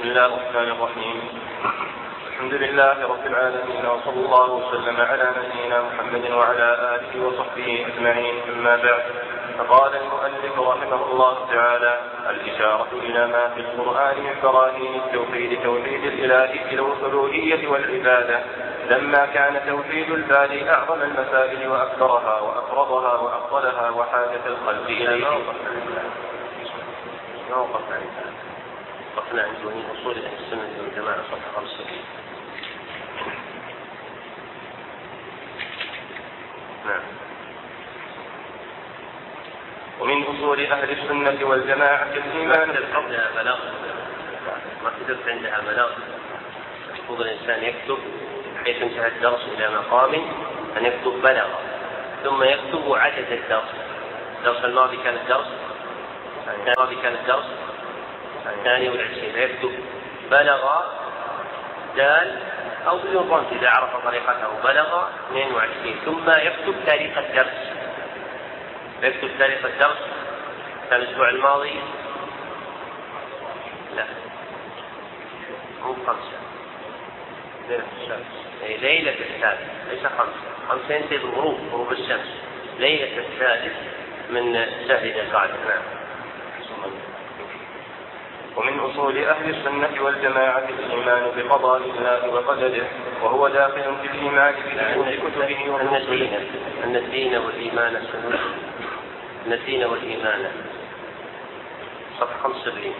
[0.00, 1.18] بسم الله الرحمن الرحيم.
[2.28, 8.34] الحمد لله رب العالمين وصلى الله وسلم على نبينا محمد وعلى آله وصحبه أجمعين.
[8.48, 9.02] أما بعد
[9.58, 12.00] فقال المؤلف رحمه الله تعالى
[12.30, 18.38] الإشارة إلى ما في القرآن من براهين التوحيد توحيد الإله الألوهية والعبادة.
[18.90, 25.26] لما كان توحيد الباري أعظم المسائل وأكثرها وأفرضها وأفضلها وحاجة الخلق إليه.
[29.16, 29.56] وقفنا عند
[30.00, 31.86] أصول أهل السنة والجماعة صفحة 65
[36.86, 37.02] نعم.
[40.00, 43.58] ومن أصول أهل السنة والجماعة الإيمان قبلها بلاغ
[44.84, 45.90] ما كتبت عندها بلاغ
[46.90, 47.98] المفروض الإنسان يكتب
[48.64, 50.14] حيث انتهى الدرس إلى مقام
[50.76, 51.48] أن يكتب بلغ
[52.24, 53.74] ثم يكتب عدد الدرس.
[54.38, 55.46] الدرس الماضي كان الدرس
[56.66, 57.44] الماضي كان الدرس.
[58.46, 59.32] الثاني والعشرين.
[59.32, 59.72] فيكتب
[60.30, 60.80] بلغ
[61.96, 62.38] دال
[62.86, 64.48] أو بدون رمز إذا عرف طريقته.
[64.64, 67.72] بلغ 22 ثم يكتب تاريخ الدرس.
[69.02, 69.98] يكتب تاريخ الدرس.
[70.90, 71.74] كان الأسبوع الماضي.
[73.96, 74.04] لا.
[75.82, 76.40] مو خمسة.
[77.68, 78.24] ليلة
[78.62, 79.60] أي ليلة السادس
[79.90, 80.68] ليس خمسة.
[80.68, 82.34] خمسة ينتهي بالغروب غروب الشمس.
[82.78, 83.74] ليلة السادس
[84.30, 84.54] من
[84.88, 85.52] شهر ذي القعدة.
[85.52, 85.99] نعم.
[88.56, 92.88] ومن أصول أهل السنة والجماعة الإيمان بقضاء الله وقدره
[93.22, 96.46] وهو داخل في الإيمان بجميع كتبه ورسله.
[96.84, 98.38] أن الدين والإيمان سنة.
[99.46, 100.50] أن الدين والإيمان.
[102.20, 102.94] صفحة 75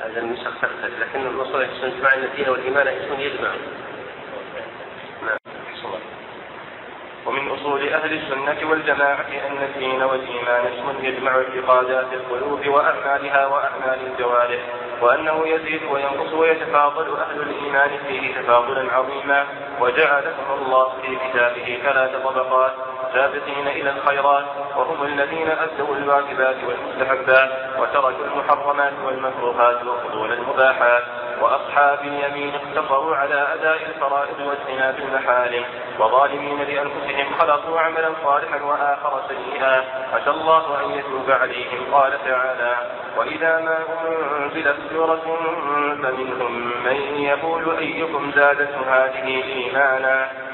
[0.00, 3.50] هذا النسخ تختلف لكن الرسول يحسن مع أن الدين والإيمان اسم يجمع
[7.40, 14.60] ومن أصول أهل السنة والجماعة أن الدين والإيمان اسم يجمع اعتقادات القلوب وأعمالها وأعمال الجوارح
[15.00, 19.46] وأنه يزيد وينقص ويتفاضل أهل الإيمان فيه تفاضلا عظيما
[19.80, 22.72] وجعلهم الله في كتابه ثلاث طبقات
[23.12, 24.44] سابقين إلى الخيرات
[24.76, 31.02] وهم الذين أدوا الواجبات والمستحبات وتركوا المحرمات والمكروهات وفضول المباحات.
[31.40, 35.64] وأصحاب اليمين اقتصروا على أداء الفرائض واجتناب المحارم
[35.98, 39.84] وظالمين لأنفسهم خلقوا عملا صالحا وآخر سيئا.
[40.14, 41.94] عسى الله أن يتوب عليهم.
[41.94, 42.76] قال تعالى
[43.16, 45.38] وإذا ما أنزلت سورة
[46.02, 50.49] فمنهم من يقول أيكم زادته هذه إيمانا؟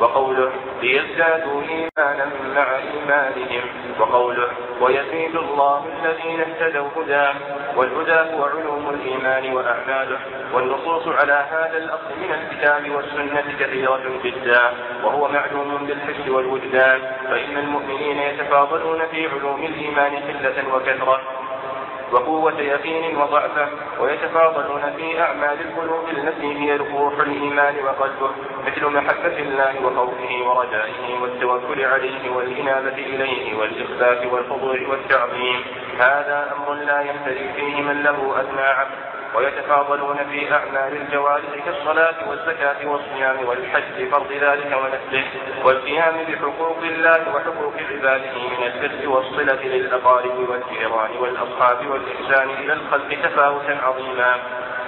[0.00, 3.62] وقوله ليزدادوا إيمانا مع إيمانهم.
[4.00, 4.48] وقوله
[4.80, 7.38] ويزيد الله الذين اهتدوا هدى
[7.76, 10.18] والهدى هو علوم الإيمان وأعماله.
[10.52, 14.62] والنصوص على هذا الأصل من الكتاب والسنة كثيرة جدا
[15.04, 17.00] وهو معلوم بالحس والوجدان.
[17.30, 21.20] فإن المؤمنين يتفاضلون في علوم الإيمان قلة وكثرة.
[22.12, 23.68] وقوة يقين وضعفة
[24.00, 28.30] ويتفاضلون في أعمال القلوب التي هي روح الإيمان وقلبه
[28.66, 35.64] مثل محبة الله وخوفه ورجائه والتوكل عليه والإنابة إليه والإخلاف والخضوع والتعظيم.
[35.98, 42.86] هذا أمر لا يمتلئ فيه من له أدنى عقل ويتفاضلون في أعمال الجوارح كالصلاة والزكاة
[42.86, 45.24] والصيام والحج فرض ذلك ونفسه
[45.64, 53.78] والقيام بحقوق الله وحقوق عباده من البر والصلة للأقارب والجيران والأصحاب والإحسان إلى الخلق تفاوتا
[53.82, 54.34] عظيما.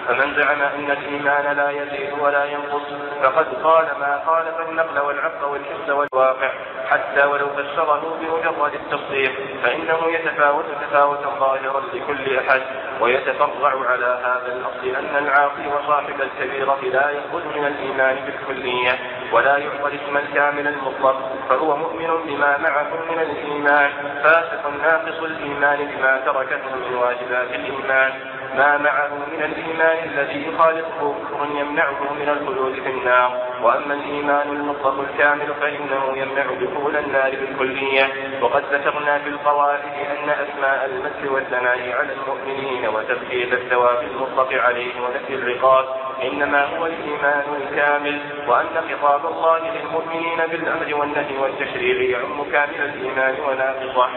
[0.08, 2.82] فمن زعم أن الإيمان لا يزيد ولا ينقص
[3.22, 6.50] فقد قال ما خالف النقل والعقل والحس والواقع
[6.90, 12.62] حتى ولو فسره بمجرد التصديق فإنه يتفاوت تفاوتا ظاهرا لكل أحد.
[13.00, 18.98] ويتفرع على هذا الأصل أن العاقل وصاحب الكبيرة لا يخرج من الإيمان بالكلية
[19.32, 23.90] ولا يعطى الاسم الكامل المطلق فهو مؤمن بما معه من الإيمان
[24.22, 28.12] فاسق ناقص الإيمان بما تركته من واجبات الإيمان.
[28.56, 33.32] ما معه من الإيمان الذي يخالفه كفر يمنعه من الخلود في النار.
[33.62, 38.08] وأما الإيمان المطلق الكامل فإنه يمنع دخول النار بالكلية.
[38.42, 39.80] وقد ذكرنا في القواعد
[40.10, 45.84] أن أسماء المدح والثناء على المؤمنين وتبكيت الثواب المطلق عليه ونفي الرقاب
[46.22, 48.20] إنما هو الإيمان الكامل.
[48.48, 54.10] وأن خطاب الله للمؤمنين بالأمر والنهي والتشريع يعم كامل الإيمان وناقصه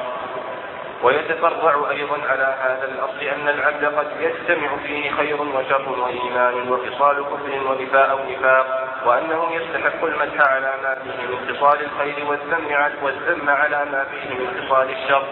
[1.03, 7.67] ويتفرع أيضا على هذا الأصل أن العبد قد يجتمع فيه خير وشر وإيمان وخصال كفر
[7.67, 8.65] ونفاء ونفاق
[9.05, 12.25] وأنه يستحق المدح على ما فيه من خصال الخير
[13.03, 15.23] والذم على ما فيه من خصال الشر.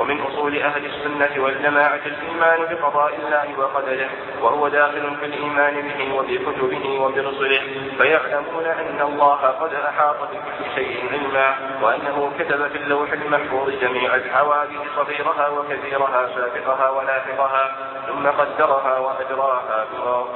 [0.00, 4.08] ومن أصول أهل السنة والجماعة الإيمان بقضاء الله وقدره
[4.42, 7.60] وهو داخل في الإيمان به وبكتبه وبرسله
[7.98, 14.78] فيعلمون أن الله قد أحاط بكل شيء علما وأنه كتب في اللوح المحفوظ جميع الحوادث
[14.96, 17.76] صغيرها وكبيرها سابقها ولاحقها
[18.06, 19.86] ثم قدرها وأجراها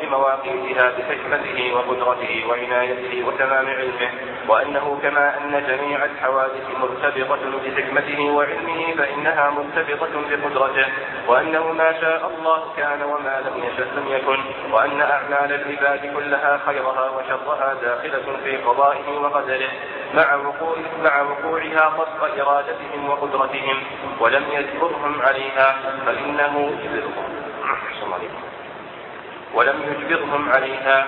[0.01, 4.11] بمواقيتها بحكمته وقدرته وعنايته وتمام علمه
[4.49, 10.87] وأنه كما أن جميع الحوادث مرتبطة بحكمته وعلمه فإنها مرتبطة بقدرته
[11.29, 14.39] وأنه ما شاء الله كان وما لم يشأ لم يكن
[14.73, 19.71] وأن أعمال العباد كلها خيرها وشرها داخلة في قضائه وقدره
[20.15, 23.83] مع وقوع مع وقوعها وفق إرادتهم وقدرتهم
[24.21, 26.71] ولم يجبرهم عليها فإنه
[29.55, 31.07] ولم يجبرهم عليها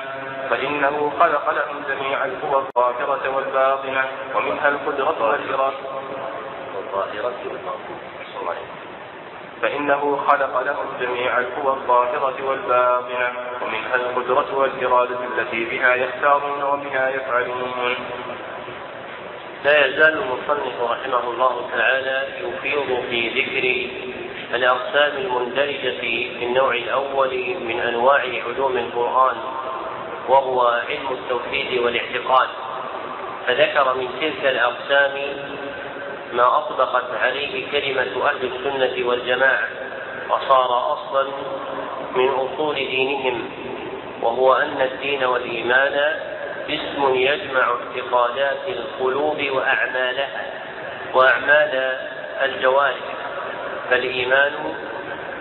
[0.51, 4.05] فإنه خلق لهم جميع القوى الظاهرة والباطنة
[4.35, 5.77] ومنها القدرة والإرادة.
[6.79, 8.16] الظاهرة والباطنة.
[9.63, 13.33] فإنه خلق لهم جميع القوى الظاهرة والباطنة
[13.63, 17.95] ومنها القدرة والإرادة التي بها يختارون وبها يفعلون.
[19.65, 23.91] لا يزال المصنف رحمه الله تعالى يفيض في ذكر
[24.55, 29.37] الأقسام المندرجة في النوع الأول من أنواع علوم القرآن
[30.29, 32.49] وهو علم التوحيد والاعتقاد.
[33.47, 35.13] فذكر من تلك الأقسام
[36.37, 39.69] ما أطبقت عليه كلمة أهل السنة والجماعة
[40.31, 41.27] وصار أصلا
[42.17, 43.51] من أصول دينهم
[44.23, 46.17] وهو أن الدين والإيمان
[46.69, 50.47] اسم يجمع اعتقادات القلوب وأعمالها
[51.15, 51.99] وأعمال
[52.43, 53.17] الجوارح.
[53.91, 54.53] فالإيمان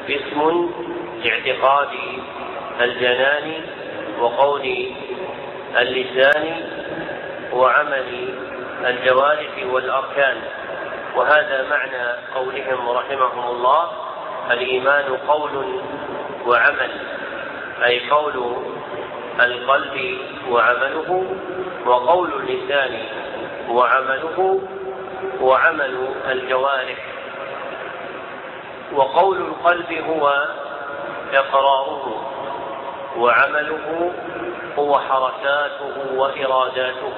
[0.09, 0.69] اسم
[1.23, 1.89] لاعتقاد
[2.81, 3.53] الجنان
[4.19, 4.87] وقول
[5.77, 6.69] اللسان
[7.53, 8.29] وعمل
[8.85, 10.37] الجوارح والأركان.
[11.15, 13.91] وهذا معنى قولهم رحمهم الله
[14.51, 15.79] الإيمان قول
[16.45, 16.91] وعمل
[17.85, 18.55] أي قول
[19.39, 20.17] القلب
[20.49, 21.25] وعمله
[21.85, 22.99] وقول اللسان
[23.69, 24.61] وعمله
[25.41, 26.97] وعمل الجوارح.
[28.93, 30.45] وقول القلب هو
[31.33, 32.31] إقراره
[33.17, 34.11] وعمله
[34.77, 37.13] هو حركاته وإراداته.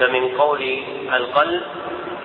[0.00, 0.62] فمن قول
[1.14, 1.62] القلب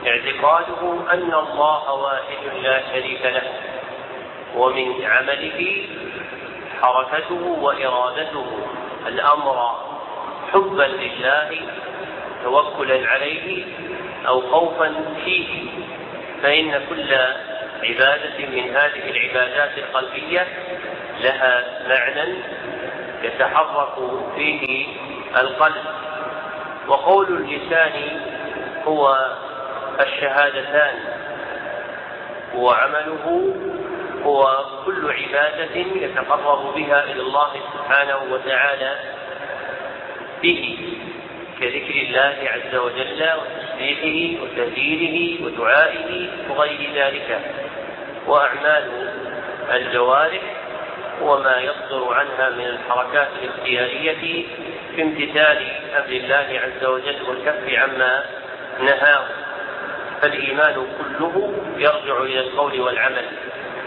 [0.07, 3.43] اعتقاده أن الله واحد لا شريك له
[4.55, 5.85] ومن عمله
[6.81, 8.45] حركته وإرادته
[9.07, 9.75] الأمر
[10.53, 11.59] حبا لله
[12.43, 13.65] توكلا عليه
[14.27, 15.69] أو خوفا فيه
[16.43, 17.13] فإن كل
[17.83, 20.47] عبادة من هذه العبادات القلبية
[21.19, 22.33] لها معنى
[23.23, 23.93] يتحرك
[24.35, 24.87] فيه
[25.37, 25.83] القلب.
[26.87, 28.19] وقول اللسان
[28.87, 29.34] هو
[29.99, 30.95] الشهادتان.
[32.55, 33.55] وعمله
[34.23, 38.95] هو كل عبادة يتقرب بها إلى الله سبحانه وتعالى
[40.41, 40.77] به
[41.59, 47.39] كذكر الله عز وجل وتسبيحه وتهليله ودعائه وغير ذلك.
[48.27, 49.13] وأعمال
[49.73, 50.41] الجوارح
[51.21, 54.45] وما يصدر عنها من الحركات الاختيارية
[54.95, 58.23] في امتثال أمر الله عز وجل والكف عما
[58.79, 59.44] نهاه.
[60.25, 63.25] فالإيمان كله يرجع إلى القول والعمل.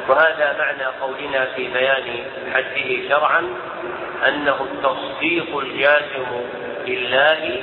[0.08, 3.48] وهذا معنى قولنا في بيان حده شرعا
[4.28, 6.26] أنه التصديق الجازم
[6.86, 7.62] لله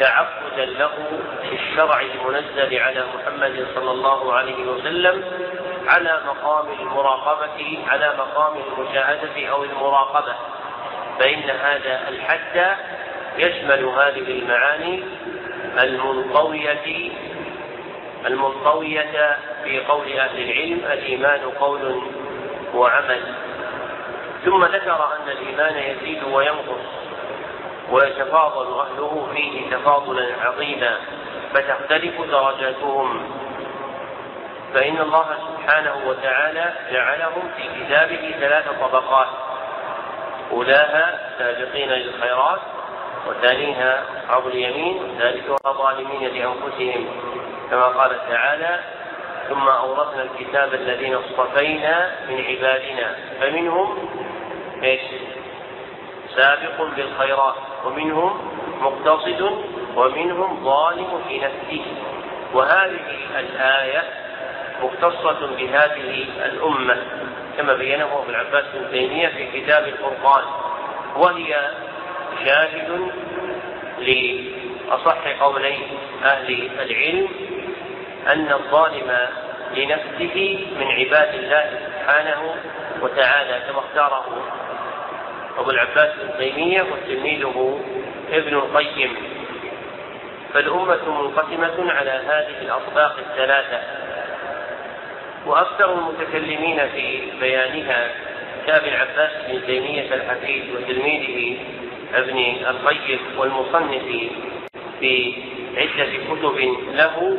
[0.00, 0.90] تعبدا له
[1.48, 5.24] في الشرع المنزل على محمد صلى الله عليه وسلم
[5.86, 10.34] على مقام المراقبة على مقام المشاهدة أو المراقبة.
[11.18, 12.76] فإن هذا الحد
[13.38, 15.02] يشمل هذه المعاني
[15.78, 17.10] المنطوية
[18.26, 22.02] المنطوية في قول أهل العلم الإيمان قول
[22.74, 23.20] وعمل.
[24.44, 26.86] ثم ذكر أن الإيمان يزيد وينقص
[27.90, 30.96] ويتفاضل أهله فيه تفاضلا عظيما
[31.54, 33.30] فتختلف درجاتهم.
[34.74, 39.26] فإن الله سبحانه وتعالى جعلهم في كتابه ثلاث طبقات
[40.52, 42.60] أولاها سابقين للخيرات
[43.26, 47.08] وثانيها أصحاب اليمين وثالثها ظالمين لأنفسهم.
[47.70, 48.80] كما قال تعالى
[49.48, 53.16] ثم أورثنا الكتاب الذين اصطفينا من عبادنا.
[53.40, 54.08] فمنهم
[54.82, 55.00] إيش؟
[56.36, 58.50] سابق بالخيرات ومنهم
[58.80, 59.64] مقتصد
[59.96, 61.84] ومنهم ظالم في نفسه.
[62.54, 64.02] وهذه الآية
[64.82, 66.96] مختصة بهذه الأمة
[67.56, 70.44] كما بينه ابن عباس بن تيمية في كتاب الفرقان.
[71.16, 71.70] وهي
[72.44, 73.10] شاهد
[73.98, 75.76] لأصح قولي
[76.24, 77.28] أهل العلم
[78.26, 79.16] أن الظالم
[79.76, 82.54] لنفسه من عباد الله سبحانه
[83.02, 84.24] وتعالى كما اختاره
[85.58, 87.80] أبو العباس بن تيمية وتلميذه
[88.32, 89.16] ابن القيم.
[90.54, 93.80] فالأمة منقسمة على هذه الأطباق الثلاثة
[95.46, 98.10] وأكثر المتكلمين في بيانها
[98.66, 101.58] كابن العباس بن تيمية الحفيد وتلميذه
[102.14, 104.02] ابن القيم والمصنف
[105.00, 105.34] في
[105.76, 107.36] عدة كتب له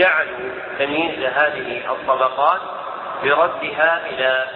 [0.00, 2.60] جعلوا تمييز هذه الطبقات
[3.22, 4.46] بردها إلى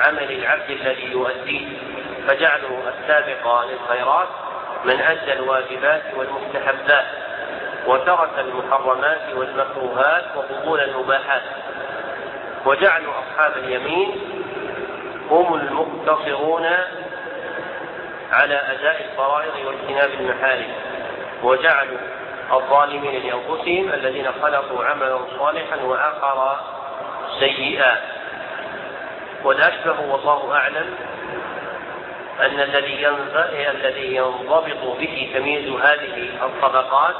[0.00, 1.66] عمل العبد الذي يؤديه
[2.28, 4.28] فجعلوا السابق للخيرات
[4.84, 7.04] من أدى الواجبات والمستحبات
[7.86, 11.42] وترك المحرمات والمكروهات وقبول المباحات
[12.66, 14.20] وجعلوا أصحاب اليمين
[15.30, 16.66] هم المقتصرون
[18.32, 20.72] على أداء الفرائض واجتناب المحارم
[21.42, 21.98] وجعلوا
[22.52, 26.56] الظالمين لأنفسهم الذين خلقوا عملا صالحا وآخر
[27.38, 28.00] سيئا.
[29.44, 30.94] والأشبه والله أعلم
[32.40, 33.08] أن الذي
[33.70, 37.14] الذي ينضبط به تمييز هذه الطبقات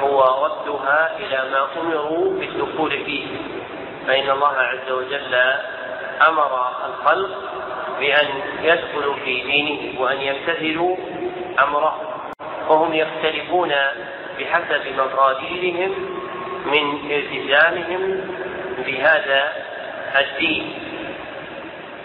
[0.00, 3.26] هو ردها إلى ما أمروا بالدخول فيه.
[4.06, 5.34] فإن الله عز وجل
[6.28, 7.30] أمر الخلق
[7.98, 8.26] بأن
[8.62, 10.96] يدخلوا في دينه وأن يمتثلوا
[11.62, 12.00] أمره.
[12.68, 13.72] وهم يختلفون
[14.52, 15.94] بحسب مقاديرهم
[16.66, 18.20] من التزامهم
[18.86, 19.52] بهذا
[20.18, 20.72] الدين.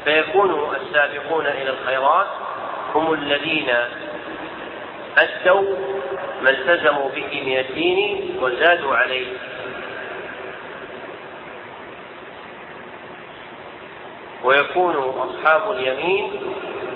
[0.06, 2.28] فيكون السابقون إلى الخيرات
[2.96, 3.70] هم الذين
[5.18, 5.76] أدوا
[6.42, 9.28] ما التزموا به من الدين وزادوا عليه.
[14.44, 16.32] ويكون أصحاب اليمين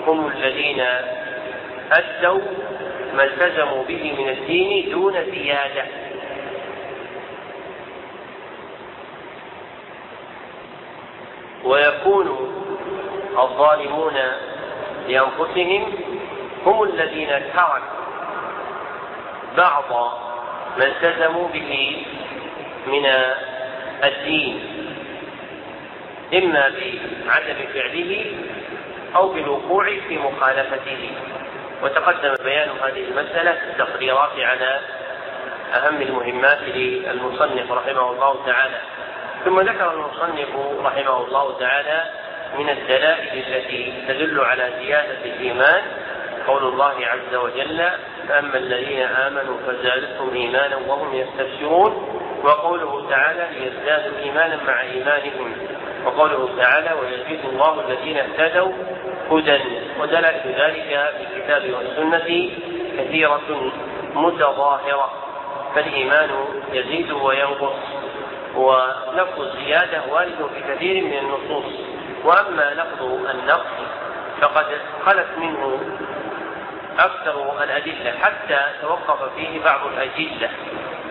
[0.06, 0.86] هم الذين
[1.92, 2.40] أدوا
[3.14, 5.84] ما التزموا به من الدين دون زيادة.
[11.64, 12.28] ويكون
[13.38, 14.14] الظالمون
[15.08, 15.92] لأنفسهم
[16.66, 18.02] هم الذين تركوا
[19.56, 20.12] بعض
[20.78, 22.02] ما التزموا به
[22.86, 23.06] من
[24.04, 24.60] الدين
[26.34, 26.72] إما
[27.26, 28.24] بعدم فعله
[29.16, 31.10] أو بالوقوع في مخالفته.
[31.82, 34.80] وتقدم بيان هذه المسألة في التقريرات على
[35.74, 38.78] أهم المهمات للمصنف رحمه الله تعالى.
[39.44, 40.48] ثم ذكر المصنف
[40.84, 42.04] رحمه الله تعالى
[42.58, 45.82] من الدلائل التي تدل على زيادة الإيمان.
[46.46, 47.90] قول الله عز وجل
[48.28, 55.54] فأما الذين آمنوا فزادتهم إيمانا وهم يستبشرون وقوله تعالى ليزدادوا إيمانا مع إيمانهم
[56.04, 58.72] وقوله تعالى ويزيد الله الذين اهتدوا
[59.30, 59.56] هدى
[60.46, 60.82] ذلك
[61.16, 62.50] في الكتاب والسنة
[62.98, 63.72] كثيرة
[64.14, 65.12] متظاهرة
[65.74, 66.30] فالإيمان
[66.72, 67.76] يزيد وينقص
[68.54, 71.72] ولفظ الزيادة وارد في كثير من النصوص.
[72.24, 73.66] وأما لفظ النقص
[74.40, 74.66] فقد
[75.06, 75.80] خلت منه
[76.98, 80.50] أكثر الأدلة حتى توقف فيه بعض الأجلة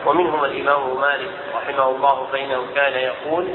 [0.06, 3.48] ومنهم الإمام مالك رحمه الله فإنه كان يقول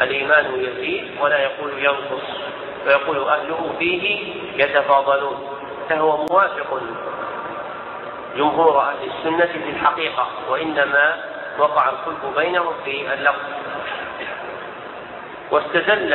[0.00, 2.49] الإيمان يزيد ولا يقول ينقص.
[2.84, 5.48] فيقول أهله فيه يتفاضلون
[5.88, 6.80] فهو موافق
[8.36, 11.24] جمهور أهل السنة في الحقيقة وإنما
[11.58, 13.42] وقع الخلف بينهم في اللفظ
[15.50, 16.12] واستدل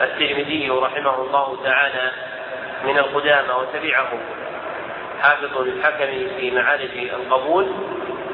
[0.00, 2.10] الترمذي رحمه الله تعالى
[2.84, 4.08] من القدامى وتبعه
[5.22, 7.72] حافظ الحكم في معارج القبول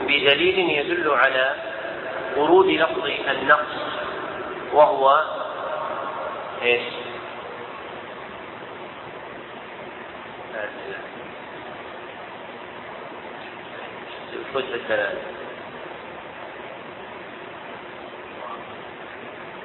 [0.01, 1.55] بدليل يدل على
[2.37, 3.77] ورود لفظ النقص
[4.73, 5.23] وهو
[6.63, 7.04] إيش؟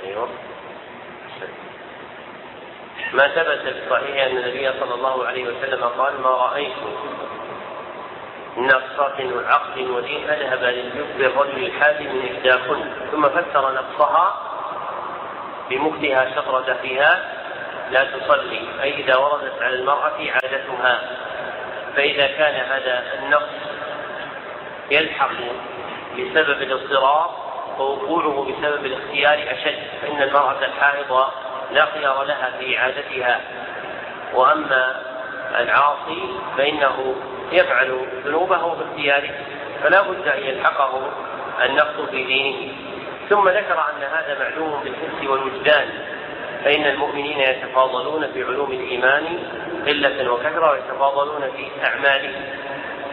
[0.03, 0.29] أيوه.
[3.13, 6.73] ما ثبت في الصحيح أن النبي صلى الله عليه وسلم قال ما رأيت
[8.57, 12.85] نقصة عقل ودين أذهب للجب الرجل الحادي من إحداكن.
[13.11, 14.41] ثم فسر نقصها
[15.69, 17.38] بمكتها شطرة فيها
[17.91, 21.01] لا تصلي أي إذا وردت على المرأة عادتها.
[21.95, 23.53] فإذا كان هذا النقص
[24.91, 25.31] يلحق
[26.13, 31.31] بسبب الاضطرار ووقوعه بسبب الاختيار أشد فإن المرأة الحائض
[31.71, 33.41] لا خيار لها في عادتها.
[34.33, 35.01] وأما
[35.59, 37.15] العاصي فإنه
[37.51, 39.31] يفعل ذنوبه باختياره
[39.83, 41.11] فلا بد أن يلحقه
[41.65, 42.73] النقص في دينه.
[43.29, 46.18] ثم ذكر أن هذا معلوم بالحس والوجدان.
[46.63, 49.23] فإن المؤمنين يتفاضلون في علوم الإيمان
[49.87, 52.41] قلة وكثرة ويتفاضلون في أعمالهم.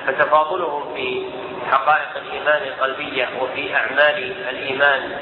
[0.06, 1.26] فتفاضلهم في
[1.70, 5.18] حقائق الإيمان القلبية وفي أعمال الإيمان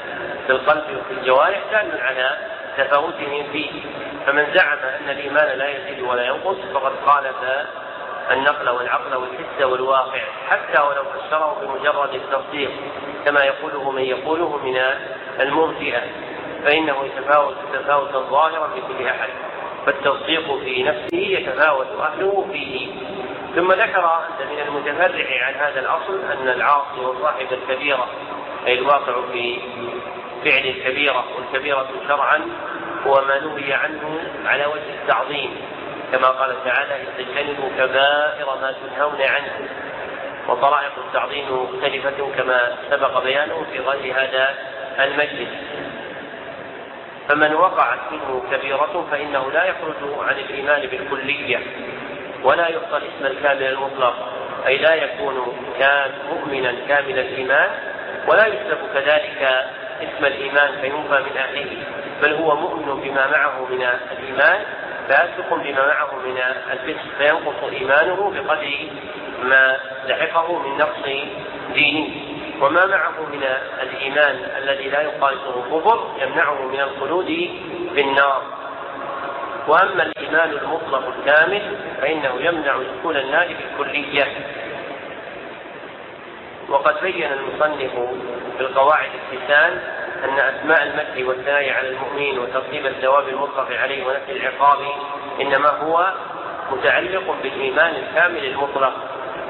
[0.47, 2.37] في القلب وفي الجوارح دال على
[2.77, 3.71] تفاوتهم فيه.
[4.25, 7.35] فمن زعم أن الإيمان لا يزيد ولا ينقص فقد خالف
[8.31, 10.21] النقل والعقل والحس والواقع.
[10.49, 12.71] حتى ولو فسره بمجرد التصديق
[13.25, 14.81] كما يقوله من يقوله من
[15.39, 16.01] المرجئة
[16.65, 19.29] فإنه يتفاوت تفاوتا ظاهرا في كل أحد
[19.85, 22.87] فالتصديق في نفسه يتفاوت أهله فيه.
[23.55, 24.05] ثم ذكر
[24.41, 28.07] أن من المتفرع عن هذا الأصل أن العاصي وصاحب الكبيرة
[28.67, 29.59] أي الواقع في
[30.45, 32.41] فعل الكبيرة والكبيرة شرعا
[33.07, 35.57] هو ما نهي عنه على وجه التعظيم.
[36.11, 39.69] كما قال تعالى اجتنبوا كبائر ما تنهون عنه
[40.47, 44.55] وطرائق التعظيم مختلفة كما سبق بيانه في غير هذا
[44.99, 45.49] المجلس.
[47.29, 49.95] فمن وقعت منه كبيرة فإنه لا يخرج
[50.27, 51.59] عن الإيمان بالكلية
[52.43, 54.13] ولا يعطى الاسم الكامل المطلق
[54.67, 57.69] أي لا يكون كان مؤمنا كامل الإيمان
[58.27, 59.65] ولا يسلب كذلك
[60.01, 61.77] اسم الإيمان فينفى من أهله
[62.21, 64.65] بل هو مؤمن بما معه من الإيمان
[65.09, 66.37] فاسق بما معه من
[66.71, 68.89] الفسق فينقص إيمانه بقدر
[69.43, 69.77] ما
[70.07, 71.05] لحقه من نقص
[71.73, 72.07] دينه.
[72.61, 73.43] وما معه من
[73.83, 77.25] الإيمان الذي لا يخالطه كفر يمنعه من الخلود
[77.95, 78.41] في النار
[79.67, 84.27] وأما الإيمان المطلق الكامل فإنه يمنع دخول النار بالكلية.
[86.69, 87.91] وقد بين المصنف
[88.57, 89.79] في القواعد التسان
[90.23, 94.77] أن أسماء المدح والثناء على المؤمن وترتيب الثواب المطلق عليه ونفي العقاب
[95.41, 96.13] إنما هو
[96.71, 98.93] متعلق بالإيمان الكامل المطلق.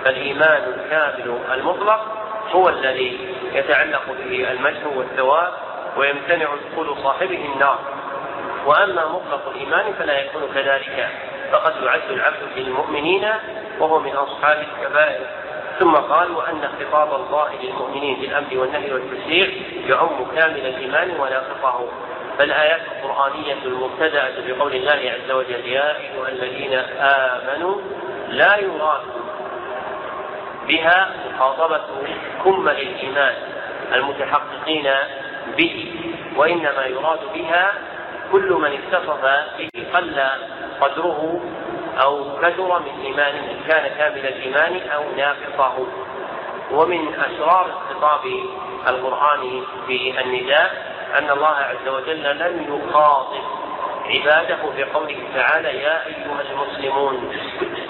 [0.06, 2.15] فالإيمان الكامل المطلق
[2.52, 5.54] هو الذي يتعلق به المدح والثواب
[5.98, 7.80] ويمتنع دخول صاحبه النار.
[8.66, 11.10] وأما مطلق الإيمان فلا يكون كذلك.
[11.52, 13.30] فقد يعد العبد في المؤمنين
[13.80, 15.26] وهو من أصحاب الكبائر.
[15.80, 19.48] ثم قال وأن خطاب الله للمؤمنين بالأمر والنهي والتشريع
[19.88, 21.88] يعم كامل الإيمان وناقصه
[22.38, 27.76] فالآيات القرآنية المبتدأة بقول الله عز وجل يا أيها الذين آمنوا
[28.30, 29.02] لا يراد
[30.68, 31.82] بها مخاطبة
[32.44, 33.34] كمل الايمان
[33.94, 34.90] المتحققين
[35.58, 35.96] به
[36.36, 37.74] وإنما يراد بها
[38.32, 39.22] كل من اتصف
[39.58, 40.22] به قل
[40.82, 41.42] قدره
[42.02, 45.88] أو كثر من إيمانه إن كان كامل الإيمان أو ناقصه.
[46.72, 48.22] ومن أسرار خطاب
[48.88, 53.42] القرآن في النداء أن الله عز وجل لم يخاطب
[54.06, 57.32] عباده بقوله تعالى يا أيها المسلمون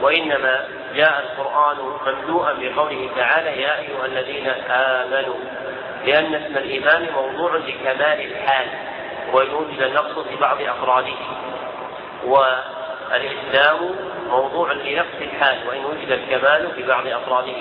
[0.02, 1.78] وإنما جاء القرآن
[2.08, 5.36] مملوءا بقوله تعالى يا أيها الذين آمنوا
[6.06, 8.68] لأن اسم الإيمان موضوع لكمال الحال
[9.34, 11.16] وإن وجد النقص في بعض أفراده
[12.26, 13.96] والإسلام
[14.30, 17.56] موضوع لنفس الحال وإن وجد الكمال في بعض أفراده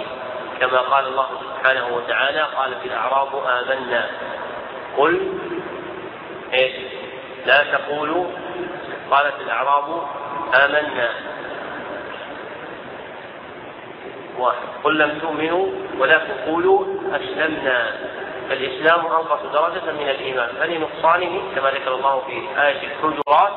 [0.60, 4.10] كما قال الله سبحانه وتعالى قال في الأعراب آمنا.
[4.96, 5.38] قل
[6.52, 6.72] إيش؟
[7.46, 8.26] لا تقولوا.
[9.10, 10.02] قالت الأعراب
[10.64, 11.33] آمنا.
[14.38, 14.68] واحد.
[14.84, 15.66] قل لم تؤمنوا
[15.98, 17.92] ولكن قولوا أسلمنا.
[18.48, 20.48] فالإسلام أنقص درجة من الإيمان.
[20.60, 23.52] فلنقصانه كما ذكر الله في آية الحجرات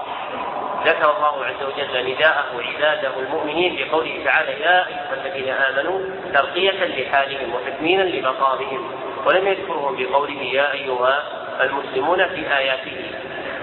[0.86, 6.00] ذكر الله عز وجل نداءه عباده المؤمنين بقوله تعالى يا أيها الذين آمنوا
[6.34, 8.92] ترقية لحالهم وتكميلا لمقامهم.
[9.26, 11.24] ولم يذكرهم بقوله يا أيها
[11.62, 13.12] المسلمون في آياته.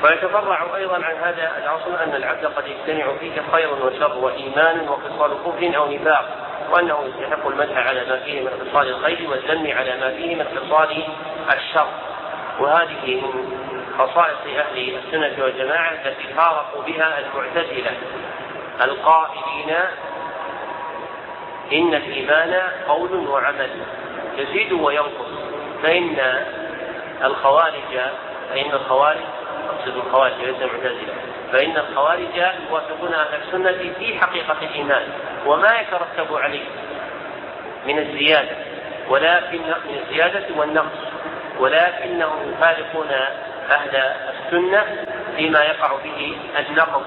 [0.03, 5.77] ويتفرع أيضا عن هذا الأصل أن العبد قد يجتمع فيه خير وشر وإيمان وخصال كفر
[5.77, 6.25] أو نفاق
[6.71, 11.05] وأنه يستحق المدح على ما فيه من خصال الخير والذم على ما فيه من خصال
[11.53, 11.89] الشر.
[12.61, 13.51] وهذه من
[13.99, 17.93] خصائص أهل السنة والجماعة التي فارقوا بها المعتزلة.
[18.85, 19.77] القائلين
[21.73, 23.71] إن الإيمان قول وعمل
[24.37, 25.29] يزيد وينقص
[25.83, 26.45] فإن
[27.25, 28.01] الخوارج
[28.51, 29.25] فإن الخوارج
[29.71, 31.15] أقصد الخوارج ليس المعتزلة.
[31.53, 32.37] فإن الخوارج
[32.71, 35.09] يوافقون أهل السنة في حقيقة الإيمان
[35.47, 36.65] وما يترتب عليه
[37.87, 38.57] من الزيادة
[39.09, 40.99] ولكن من الزيادة والنقص
[41.59, 43.11] ولكنهم يفارقون
[43.71, 43.97] أهل
[44.35, 47.05] السنة فيما يقع به النقض.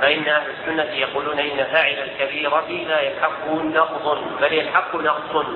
[0.00, 5.46] فإن أهل السنة يقولون إن فاعل الكبيرة لا يلحقه نقض بل يلحق نقص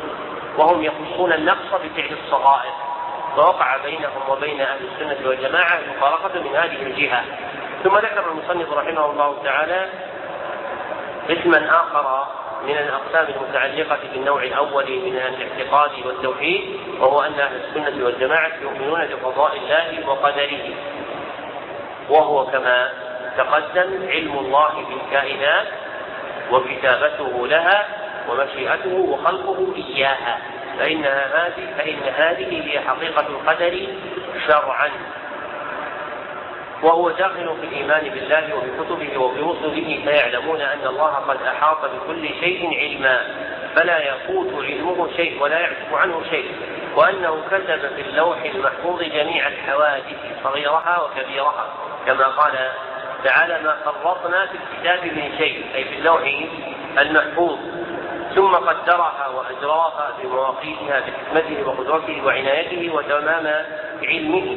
[0.59, 2.88] وهم يخصون النقص بفعل الصغائر.
[3.39, 7.25] فوقع بينهم وبين أهل السنة والجماعة مفارقة من هذه الجهة.
[7.85, 9.89] ثم ذكر المصنف رحمه الله تعالى
[11.31, 12.27] اسما آخر
[12.65, 19.57] من الأقسام المتعلقة بالنوع الأول من الاعتقاد والتوحيد وهو أن أهل السنة والجماعة يؤمنون بقضاء
[19.57, 20.75] الله وقدره.
[22.11, 22.93] وهو كما
[23.37, 25.67] تقدم علم الله بالكائنات
[26.51, 27.87] وكتابته لها
[28.29, 30.39] ومشيئته وخلقه إياها.
[30.79, 33.87] فإنها هذه فإن هذه هي حقيقة القدر
[34.47, 34.91] شرعا.
[36.83, 43.21] وهو داخل في الإيمان بالله وبكتبه وبرسله فيعلمون أن الله قد أحاط بكل شيء علما.
[43.77, 46.57] فلا يفوت علمه شيء ولا يعزف عنه شيء.
[46.97, 51.67] وأنه كتب في اللوح المحفوظ جميع الحوادث صغيرها وكبيرها.
[52.07, 52.71] كما قال
[53.25, 55.67] تعالى ما فرطنا في الكتاب من شيء.
[55.75, 56.23] أي في اللوح
[56.99, 57.59] المحفوظ.
[58.39, 63.65] ثم قدرها وأجراها بمواقيتها بحكمته وقدرته وعنايته وتمام
[64.03, 64.57] علمه.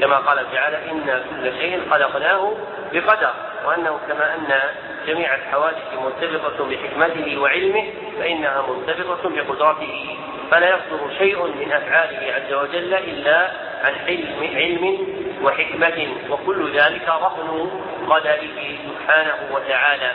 [0.00, 2.52] كما قال تعالى إنا كل شيء خلقناه
[2.92, 3.32] بقدر.
[3.66, 4.60] وأنه كما أن
[5.06, 7.84] جميع الحوادث مرتبطة بحكمته وعلمه
[8.18, 10.16] فإنها مرتبطة بقدرته.
[10.50, 13.50] فلا يصدر شيء من أفعاله عز وجل إلا
[13.84, 14.98] عن علم علم
[15.42, 17.70] وحكمة وكل ذلك رهن
[18.08, 20.12] قدره سبحانه وتعالى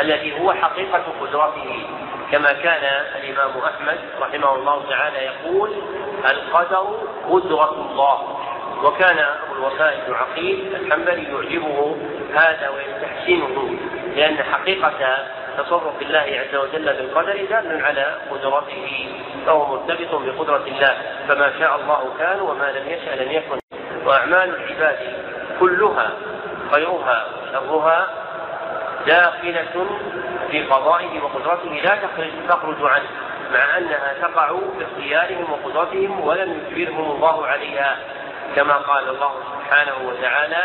[0.00, 2.01] الذي هو حقيقة قدرته.
[2.32, 5.70] كما كان الإمام أحمد رحمه الله تعالى يقول
[6.30, 6.98] القدر
[7.30, 8.38] قدرة الله.
[8.84, 11.96] وكان أبو الوفاء بن عقيل الحنبلي يعجبه
[12.34, 13.78] هذا ويستحسنه
[14.16, 15.26] لأن حقيقة
[15.58, 16.18] تصرف الله
[16.48, 19.14] عز وجل بالقدر دال على قدرته
[19.46, 20.96] فهو مرتبط بقدرة الله.
[21.28, 23.58] فما شاء الله كان وما لم يشأ لم يكن.
[24.06, 24.98] وأعمال العباد
[25.60, 26.10] كلها
[26.72, 28.08] خيرها وشرها
[29.06, 29.86] داخلة
[30.50, 31.98] في قضائه وقدرته لا
[32.48, 33.08] تخرج عنه
[33.52, 37.96] مع أنها تقع باختيارهم وقدرتهم ولم يجبرهم الله عليها
[38.56, 40.64] كما قال الله سبحانه وتعالى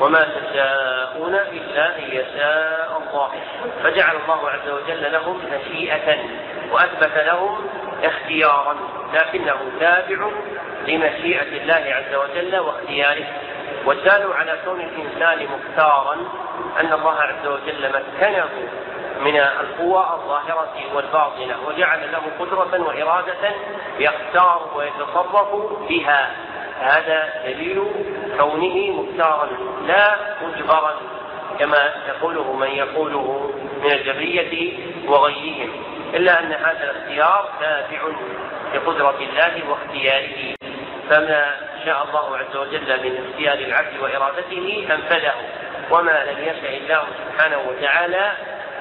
[0.00, 3.30] وما تشاءون إلا أن يشاء الله.
[3.82, 6.18] فجعل الله عز وجل لهم مشيئة
[6.70, 7.68] وأثبت لهم
[8.04, 8.76] اختيارا
[9.14, 10.30] لكنه تابع
[10.88, 13.26] لمشيئة الله عز وجل واختياره.
[13.88, 16.16] والدال على كون الإنسان مختارا
[16.80, 18.48] أن الله عز وجل مكنه
[19.20, 23.54] من القوى الظاهرة والباطنة وجعل له قدرة وإرادة
[23.98, 25.54] يختار ويتصرف
[25.88, 26.30] بها.
[26.80, 27.84] هذا دليل
[28.38, 29.48] كونه مختارا
[29.86, 30.94] لا مجبرا
[31.58, 33.50] كما يقوله من يقوله
[33.82, 34.72] من الجبرية
[35.06, 35.70] وغيرهم.
[36.14, 38.00] إلا أن هذا الاختيار تابع
[38.74, 40.54] لقدرة الله واختياره.
[41.10, 45.34] فما شاء الله عز وجل من اختيار العبد وإرادته أنفذه.
[45.90, 48.32] وما لم يشاء الله سبحانه وتعالى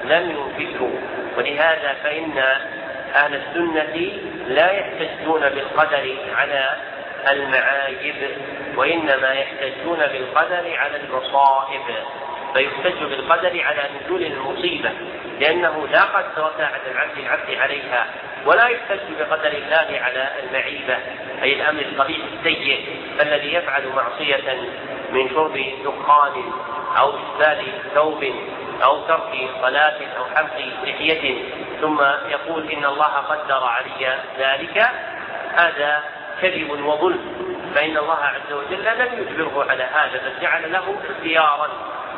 [0.04, 0.92] لم ينفذه.
[1.38, 2.38] ولهذا فإن
[3.16, 4.12] أهل السنة
[4.48, 6.76] لا يحتجون بالقدر على
[7.30, 8.16] المعايب
[8.76, 11.82] وإنما يحتجون بالقدر على المصائب.
[12.54, 14.92] فيحتج بالقدر على نزول المصيبة
[15.40, 18.08] لأنه لا قدرة على العبد العبد عليها
[18.46, 20.98] ولا يحتج بقدر الله على المعيبة
[21.44, 22.86] أي الأمر القبيح السيء
[23.22, 24.54] الذي يفعل معصية
[25.12, 26.52] من شرب دخان
[27.00, 28.24] أو إسبال ثوب
[28.84, 31.44] أو ترك صلاة أو حلق لحية.
[31.82, 34.90] ثم يقول إن الله قدر علي ذلك.
[35.54, 36.04] هذا
[36.42, 37.48] كذب وظلم.
[37.76, 41.70] فإن الله عز وجل لم يجبره على هذا بل جعل له اختيارا.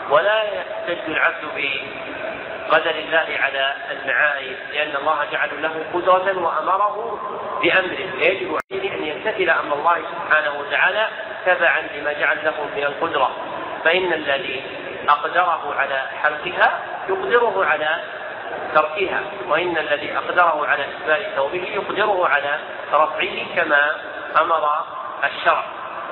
[0.09, 7.19] ولا يحتج العبد بقدر الله على المعايب لأن الله جعل له قدرة وأمره
[7.61, 8.11] بأمره.
[8.19, 8.88] فيجب عليه
[9.19, 11.07] يمتثل أمر الله سبحانه وتعالى
[11.45, 13.31] تبعا لما جعل له من القدرة.
[13.85, 14.63] فإن الذي
[15.09, 16.79] أقدره على حلقها
[17.09, 18.03] يقدره على
[18.75, 22.59] تركها وإن الذي أقدره على إسبال ثوبه يقدره على
[22.93, 23.95] رفعه كما
[24.41, 24.69] أمر
[25.23, 25.63] الشرع.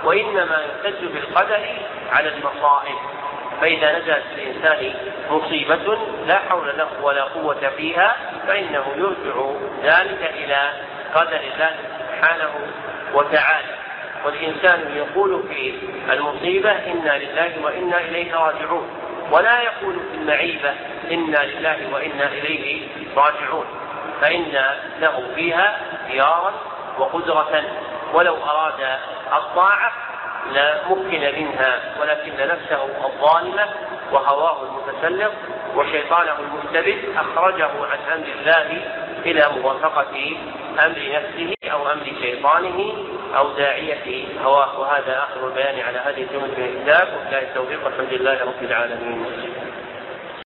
[0.03, 1.67] وإنما يحتج بالقدر
[2.11, 2.97] على المصائب.
[3.61, 4.93] فإذا نزلت الإنسان
[5.29, 8.15] مصيبة لا حول له ولا قوة فيها
[8.47, 9.51] فإنه يرجع
[9.83, 10.71] ذلك إلى
[11.15, 12.51] قدر الله سبحانه
[13.13, 13.75] وتعالى.
[14.25, 15.73] والإنسان يقول في
[16.11, 18.89] المصيبة إنا لله وإنا إليه راجعون
[19.31, 20.73] ولا يقول في المعيبة
[21.11, 23.65] إنا لله وإنا إليه راجعون.
[24.21, 24.51] فإن
[24.99, 26.53] له فيها اختيارا
[26.99, 27.63] وقدرة
[28.13, 28.99] ولو أراد
[29.33, 29.91] الطاعة
[30.51, 33.65] لمكن منها ولكن نفسه الظالمة
[34.11, 35.31] وهواه المتسلط
[35.75, 38.81] وشيطانه المستبد أخرجه عن أمر الله
[39.25, 40.37] إلى موافقة
[40.79, 42.93] أمر نفسه أو أمر شيطانه
[43.37, 44.79] أو داعية هواه.
[44.79, 47.07] وهذا آخر البيان على هذه الجملة من الكتاب.
[47.07, 47.85] وبالله التوفيق.
[47.85, 49.25] والحمد لله رب العالمين.